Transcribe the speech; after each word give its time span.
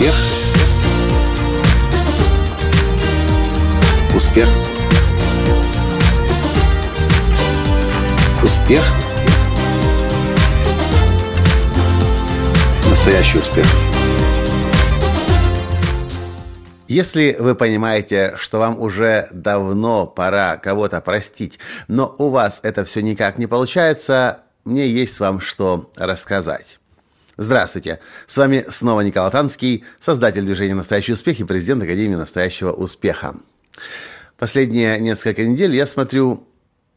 Успех. 0.00 0.14
Успех. 4.16 4.48
Успех. 8.42 8.82
Настоящий 12.88 13.38
успех. 13.40 13.66
Если 16.88 17.36
вы 17.38 17.54
понимаете, 17.54 18.32
что 18.38 18.58
вам 18.58 18.80
уже 18.80 19.28
давно 19.32 20.06
пора 20.06 20.56
кого-то 20.56 21.02
простить, 21.02 21.58
но 21.88 22.14
у 22.16 22.30
вас 22.30 22.60
это 22.62 22.86
все 22.86 23.02
никак 23.02 23.36
не 23.36 23.46
получается, 23.46 24.38
мне 24.64 24.86
есть 24.88 25.20
вам 25.20 25.42
что 25.42 25.90
рассказать. 25.98 26.79
Здравствуйте! 27.42 28.00
С 28.26 28.36
вами 28.36 28.66
снова 28.68 29.00
Николай 29.00 29.30
Танский, 29.30 29.82
создатель 29.98 30.42
движения 30.42 30.74
«Настоящий 30.74 31.14
успех» 31.14 31.40
и 31.40 31.44
президент 31.44 31.82
Академии 31.82 32.14
«Настоящего 32.14 32.70
успеха». 32.70 33.34
Последние 34.36 35.00
несколько 35.00 35.44
недель 35.44 35.74
я 35.74 35.86
смотрю 35.86 36.46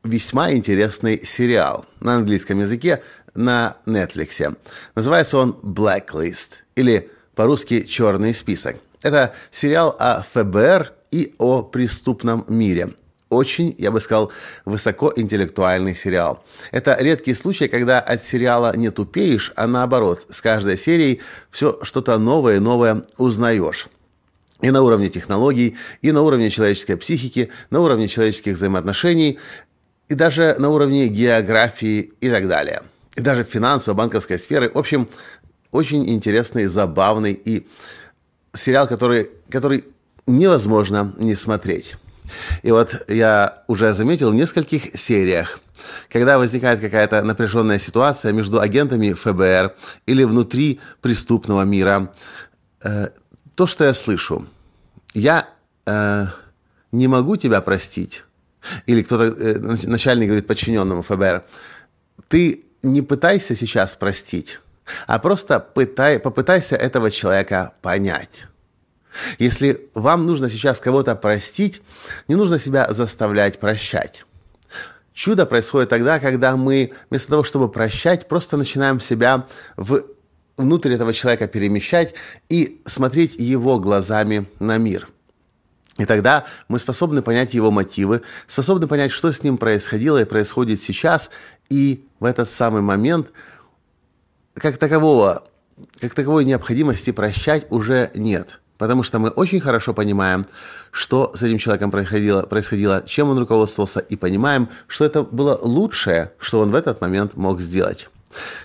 весьма 0.03 0.51
интересный 0.51 1.25
сериал 1.25 1.85
на 2.01 2.15
английском 2.15 2.59
языке 2.59 3.01
на 3.33 3.77
Netflix. 3.85 4.57
Называется 4.95 5.37
он 5.37 5.57
«Blacklist» 5.63 6.55
или 6.75 7.09
по-русски 7.35 7.83
«Черный 7.83 8.33
список». 8.33 8.75
Это 9.01 9.33
сериал 9.49 9.95
о 9.97 10.23
ФБР 10.23 10.91
и 11.11 11.35
о 11.37 11.61
преступном 11.61 12.43
мире. 12.49 12.93
Очень, 13.33 13.75
я 13.77 13.91
бы 13.91 13.99
сказал, 13.99 14.31
высокоинтеллектуальный 14.65 15.95
сериал. 15.95 16.43
Это 16.71 16.97
редкий 16.99 17.33
случай, 17.33 17.67
когда 17.67 17.99
от 17.99 18.23
сериала 18.23 18.75
не 18.75 18.89
тупеешь, 18.91 19.51
а 19.55 19.67
наоборот, 19.67 20.25
с 20.29 20.41
каждой 20.41 20.77
серией 20.77 21.21
все 21.51 21.79
что-то 21.81 22.17
новое 22.17 22.57
и 22.57 22.59
новое 22.59 23.03
узнаешь. 23.17 23.87
И 24.61 24.71
на 24.71 24.81
уровне 24.81 25.09
технологий, 25.09 25.75
и 26.01 26.11
на 26.11 26.21
уровне 26.21 26.49
человеческой 26.49 26.95
психики, 26.95 27.49
на 27.69 27.81
уровне 27.81 28.07
человеческих 28.07 28.53
взаимоотношений, 28.53 29.39
и 30.07 30.15
даже 30.15 30.55
на 30.57 30.69
уровне 30.69 31.07
географии 31.07 32.13
и 32.21 32.29
так 32.29 32.47
далее. 32.47 32.83
И 33.15 33.21
даже 33.21 33.43
финансово, 33.43 33.95
банковской 33.95 34.39
сферы. 34.39 34.71
В 34.73 34.77
общем, 34.77 35.09
очень 35.71 36.09
интересный, 36.09 36.65
забавный 36.67 37.33
и 37.33 37.67
сериал, 38.53 38.87
который, 38.87 39.29
который 39.49 39.85
невозможно 40.27 41.13
не 41.17 41.35
смотреть. 41.35 41.95
И 42.61 42.71
вот 42.71 43.09
я 43.09 43.63
уже 43.67 43.93
заметил 43.93 44.31
в 44.31 44.35
нескольких 44.35 44.99
сериях, 44.99 45.59
когда 46.09 46.37
возникает 46.37 46.79
какая-то 46.79 47.21
напряженная 47.23 47.79
ситуация 47.79 48.33
между 48.33 48.59
агентами 48.59 49.13
ФБР 49.13 49.75
или 50.05 50.23
внутри 50.23 50.79
преступного 51.01 51.63
мира, 51.63 52.13
э, 52.83 53.09
то, 53.55 53.67
что 53.67 53.83
я 53.83 53.93
слышу, 53.93 54.47
я 55.13 55.47
э, 55.85 56.25
не 56.91 57.07
могу 57.07 57.37
тебя 57.37 57.61
простить, 57.61 58.23
или 58.85 59.03
кто-то, 59.03 59.25
э, 59.25 59.57
начальник 59.87 60.27
говорит 60.27 60.47
подчиненному 60.47 61.01
ФБР, 61.01 61.43
ты 62.27 62.65
не 62.81 63.01
пытайся 63.01 63.55
сейчас 63.55 63.95
простить, 63.95 64.59
а 65.07 65.19
просто 65.19 65.59
пытай, 65.59 66.19
попытайся 66.19 66.75
этого 66.75 67.11
человека 67.11 67.73
понять. 67.81 68.47
Если 69.39 69.89
вам 69.93 70.25
нужно 70.25 70.49
сейчас 70.49 70.79
кого-то 70.79 71.15
простить, 71.15 71.81
не 72.27 72.35
нужно 72.35 72.57
себя 72.57 72.91
заставлять 72.91 73.59
прощать. 73.59 74.25
Чудо 75.13 75.45
происходит 75.45 75.89
тогда, 75.89 76.19
когда 76.19 76.55
мы 76.57 76.93
вместо 77.09 77.29
того, 77.29 77.43
чтобы 77.43 77.69
прощать, 77.69 78.27
просто 78.27 78.57
начинаем 78.57 78.99
себя 78.99 79.45
в, 79.77 80.03
внутрь 80.57 80.93
этого 80.93 81.13
человека 81.13 81.47
перемещать 81.47 82.15
и 82.49 82.81
смотреть 82.85 83.35
его 83.35 83.79
глазами 83.79 84.47
на 84.59 84.77
мир. 84.77 85.09
И 85.99 86.05
тогда 86.05 86.45
мы 86.67 86.79
способны 86.79 87.21
понять 87.21 87.53
его 87.53 87.69
мотивы, 87.69 88.23
способны 88.47 88.87
понять, 88.87 89.11
что 89.11 89.31
с 89.31 89.43
ним 89.43 89.57
происходило 89.57 90.19
и 90.19 90.25
происходит 90.25 90.81
сейчас, 90.81 91.29
и 91.69 92.07
в 92.19 92.25
этот 92.25 92.49
самый 92.49 92.81
момент– 92.81 93.27
как 94.53 94.77
такового, 94.77 95.43
как 95.99 96.13
таковой 96.13 96.45
необходимости 96.45 97.11
прощать 97.11 97.71
уже 97.71 98.11
нет. 98.13 98.59
Потому 98.77 99.03
что 99.03 99.19
мы 99.19 99.29
очень 99.29 99.59
хорошо 99.59 99.93
понимаем, 99.93 100.45
что 100.91 101.31
с 101.35 101.43
этим 101.43 101.57
человеком 101.57 101.91
происходило, 101.91 102.43
происходило, 102.43 103.03
чем 103.05 103.29
он 103.29 103.39
руководствовался, 103.39 103.99
и 103.99 104.15
понимаем, 104.15 104.69
что 104.87 105.05
это 105.05 105.23
было 105.23 105.57
лучшее, 105.61 106.31
что 106.39 106.59
он 106.59 106.71
в 106.71 106.75
этот 106.75 107.01
момент 107.01 107.35
мог 107.35 107.61
сделать. 107.61 108.09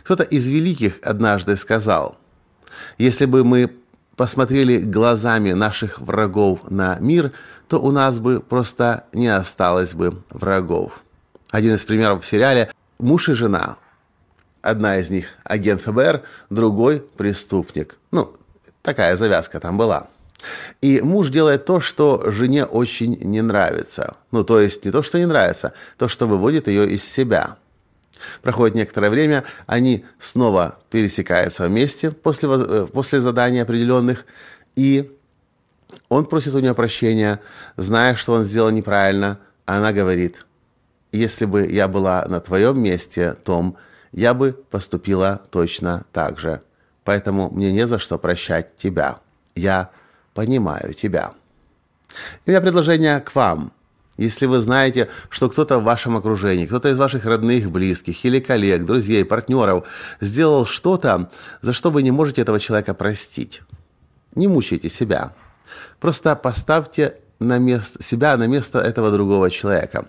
Кто-то 0.02 0.24
из 0.24 0.48
великих 0.48 0.98
однажды 1.02 1.56
сказал, 1.56 2.16
если 2.96 3.26
бы 3.26 3.44
мы 3.44 3.70
посмотрели 4.16 4.78
глазами 4.78 5.52
наших 5.52 6.00
врагов 6.00 6.60
на 6.70 6.98
мир, 6.98 7.32
то 7.69 7.80
у 7.80 7.90
нас 7.90 8.19
бы 8.19 8.40
просто 8.40 9.04
не 9.12 9.28
осталось 9.28 9.94
бы 9.94 10.22
врагов. 10.30 11.02
Один 11.50 11.75
из 11.75 11.84
примеров 11.84 12.25
в 12.25 12.26
сериале 12.26 12.70
«Муж 12.98 13.28
и 13.28 13.34
жена» 13.34 13.76
Одна 14.60 14.98
из 14.98 15.08
них 15.10 15.26
агент 15.44 15.80
ФБР, 15.82 16.22
другой 16.50 17.00
преступник. 17.00 17.96
Ну, 18.10 18.34
такая 18.82 19.16
завязка 19.16 19.60
там 19.60 19.76
была. 19.78 20.08
И 20.80 21.00
муж 21.00 21.30
делает 21.30 21.64
то, 21.64 21.80
что 21.80 22.30
жене 22.30 22.64
очень 22.64 23.18
не 23.20 23.42
нравится. 23.42 24.16
Ну, 24.30 24.44
то 24.44 24.60
есть 24.60 24.84
не 24.84 24.90
то, 24.90 25.02
что 25.02 25.18
не 25.18 25.26
нравится, 25.26 25.72
то, 25.96 26.06
что 26.08 26.26
выводит 26.26 26.68
ее 26.68 26.88
из 26.88 27.04
себя. 27.04 27.56
Проходит 28.42 28.74
некоторое 28.74 29.10
время, 29.10 29.44
они 29.66 30.04
снова 30.18 30.78
пересекаются 30.90 31.66
вместе 31.66 32.10
после, 32.10 32.48
э, 32.50 32.86
после 32.92 33.20
заданий 33.20 33.60
определенных, 33.60 34.26
и 34.74 35.16
он 36.08 36.26
просит 36.26 36.54
у 36.54 36.60
нее 36.60 36.74
прощения, 36.74 37.40
зная, 37.76 38.16
что 38.16 38.32
он 38.32 38.44
сделал 38.44 38.70
неправильно, 38.70 39.38
она 39.66 39.92
говорит, 39.92 40.46
если 41.12 41.44
бы 41.44 41.66
я 41.66 41.88
была 41.88 42.24
на 42.28 42.40
твоем 42.40 42.80
месте, 42.80 43.34
Том, 43.44 43.76
я 44.12 44.34
бы 44.34 44.52
поступила 44.70 45.40
точно 45.50 46.04
так 46.12 46.38
же. 46.40 46.60
Поэтому 47.08 47.48
мне 47.48 47.72
не 47.72 47.86
за 47.86 47.98
что 47.98 48.19
прощать 48.19 48.76
тебя. 48.76 49.20
Я 49.54 49.88
понимаю 50.34 50.92
тебя. 50.92 51.32
И 52.44 52.50
у 52.50 52.50
меня 52.50 52.60
предложение 52.60 53.19
к 53.20 53.34
вам. 53.34 53.72
Если 54.19 54.44
вы 54.44 54.58
знаете, 54.58 55.08
что 55.30 55.48
кто-то 55.48 55.78
в 55.78 55.84
вашем 55.84 56.19
окружении, 56.19 56.66
кто-то 56.66 56.91
из 56.91 56.98
ваших 56.98 57.24
родных, 57.24 57.70
близких 57.70 58.22
или 58.26 58.41
коллег, 58.41 58.84
друзей, 58.84 59.24
партнеров 59.24 59.86
сделал 60.20 60.66
что-то, 60.66 61.30
за 61.62 61.72
что 61.72 61.91
вы 61.91 62.02
не 62.02 62.10
можете 62.10 62.42
этого 62.42 62.60
человека 62.60 62.92
простить, 62.92 63.62
не 64.34 64.46
мучайте 64.46 64.90
себя. 64.90 65.32
Просто 66.00 66.36
поставьте 66.36 67.14
на 67.38 67.58
место, 67.58 68.02
себя 68.02 68.36
на 68.36 68.46
место 68.46 68.80
этого 68.80 69.10
другого 69.10 69.50
человека. 69.50 70.04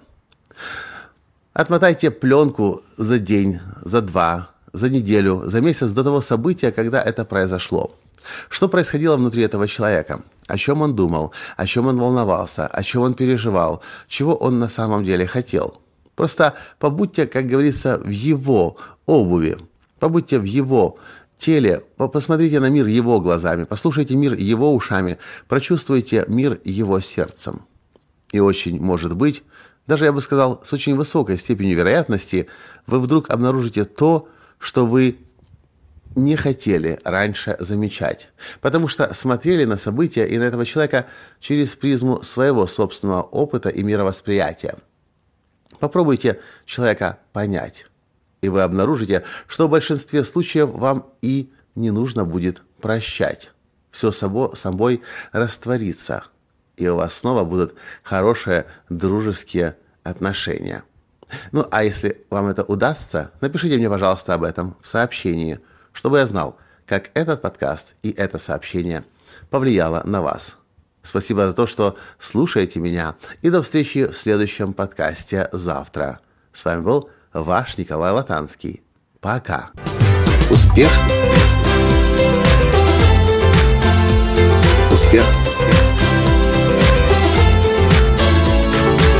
Отмотайте 1.53 2.11
пленку 2.11 2.81
за 2.97 3.19
день, 3.19 3.61
за 3.83 4.01
два, 4.01 4.49
за 4.73 4.89
неделю, 4.89 5.43
за 5.45 5.61
месяц 5.61 5.91
до 5.91 6.03
того 6.03 6.21
события, 6.21 6.71
когда 6.71 7.01
это 7.01 7.25
произошло. 7.25 7.91
Что 8.49 8.69
происходило 8.69 9.17
внутри 9.17 9.43
этого 9.43 9.67
человека? 9.67 10.21
О 10.47 10.57
чем 10.57 10.81
он 10.81 10.95
думал? 10.95 11.31
О 11.57 11.65
чем 11.65 11.87
он 11.87 11.97
волновался? 11.97 12.67
О 12.67 12.83
чем 12.83 13.01
он 13.03 13.13
переживал? 13.13 13.81
Чего 14.07 14.35
он 14.35 14.59
на 14.59 14.67
самом 14.67 15.03
деле 15.03 15.25
хотел? 15.25 15.81
Просто 16.15 16.55
побудьте, 16.79 17.25
как 17.25 17.47
говорится, 17.47 17.97
в 17.97 18.09
его 18.09 18.77
обуви. 19.05 19.57
Побудьте 19.99 20.37
в 20.39 20.43
его 20.43 20.97
теле, 21.37 21.83
посмотрите 21.97 22.59
на 22.59 22.69
мир 22.69 22.85
его 22.85 23.21
глазами, 23.21 23.63
послушайте 23.63 24.15
мир 24.15 24.33
его 24.33 24.73
ушами, 24.73 25.17
прочувствуйте 25.47 26.25
мир 26.27 26.59
его 26.65 26.99
сердцем. 26.99 27.61
И 28.31 28.39
очень 28.39 28.81
может 28.81 29.15
быть, 29.15 29.43
даже 29.87 30.05
я 30.05 30.11
бы 30.11 30.21
сказал, 30.21 30.59
с 30.63 30.73
очень 30.73 30.95
высокой 30.95 31.37
степенью 31.37 31.77
вероятности, 31.77 32.47
вы 32.85 32.99
вдруг 32.99 33.29
обнаружите 33.29 33.85
то, 33.85 34.27
что 34.59 34.85
вы 34.85 35.17
не 36.15 36.35
хотели 36.35 36.99
раньше 37.03 37.55
замечать, 37.59 38.29
потому 38.61 38.87
что 38.87 39.13
смотрели 39.13 39.65
на 39.65 39.77
события 39.77 40.25
и 40.25 40.37
на 40.37 40.43
этого 40.43 40.65
человека 40.65 41.07
через 41.39 41.75
призму 41.75 42.21
своего 42.21 42.67
собственного 42.67 43.23
опыта 43.23 43.69
и 43.69 43.81
мировосприятия. 43.83 44.75
Попробуйте 45.79 46.39
человека 46.65 47.19
понять, 47.33 47.87
и 48.41 48.49
вы 48.49 48.61
обнаружите, 48.61 49.23
что 49.47 49.67
в 49.67 49.71
большинстве 49.71 50.23
случаев 50.23 50.69
вам 50.69 51.11
и 51.21 51.51
не 51.75 51.89
нужно 51.89 52.25
будет 52.25 52.61
прощать. 52.81 53.51
Все 53.89 54.11
собой, 54.11 54.55
собой 54.55 55.01
растворится– 55.31 56.23
и 56.79 56.87
у 56.87 56.95
вас 56.95 57.13
снова 57.13 57.43
будут 57.43 57.75
хорошие 58.03 58.65
дружеские 58.89 59.75
отношения. 60.03 60.83
Ну, 61.51 61.65
а 61.71 61.83
если 61.83 62.25
вам 62.29 62.47
это 62.47 62.63
удастся, 62.63 63.31
напишите 63.41 63.77
мне, 63.77 63.89
пожалуйста, 63.89 64.33
об 64.33 64.43
этом 64.43 64.75
в 64.81 64.87
сообщении, 64.87 65.59
чтобы 65.93 66.17
я 66.17 66.25
знал, 66.25 66.57
как 66.85 67.11
этот 67.13 67.41
подкаст 67.41 67.95
и 68.03 68.11
это 68.11 68.39
сообщение 68.39 69.03
повлияло 69.49 70.01
на 70.05 70.21
вас. 70.21 70.57
Спасибо 71.03 71.47
за 71.47 71.53
то, 71.53 71.65
что 71.65 71.97
слушаете 72.17 72.79
меня. 72.79 73.15
И 73.41 73.49
до 73.49 73.61
встречи 73.61 74.07
в 74.07 74.17
следующем 74.17 74.73
подкасте 74.73 75.49
завтра. 75.51 76.19
С 76.51 76.65
вами 76.65 76.81
был 76.81 77.09
ваш 77.33 77.77
Николай 77.77 78.11
Латанский. 78.11 78.83
Пока. 79.21 79.69
Успех! 80.49 80.89
Успех. 84.91 85.23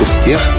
Успех. 0.02 0.59